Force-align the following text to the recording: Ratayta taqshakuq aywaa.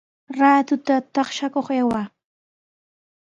Ratayta 0.39 0.95
taqshakuq 1.13 1.67
aywaa. 1.75 2.05